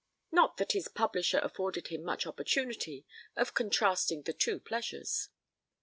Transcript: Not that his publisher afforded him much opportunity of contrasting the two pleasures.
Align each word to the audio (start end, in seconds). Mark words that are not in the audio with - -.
Not 0.31 0.57
that 0.57 0.71
his 0.71 0.87
publisher 0.87 1.37
afforded 1.43 1.89
him 1.89 2.01
much 2.03 2.25
opportunity 2.25 3.05
of 3.35 3.53
contrasting 3.53 4.23
the 4.23 4.33
two 4.33 4.59
pleasures. 4.59 5.29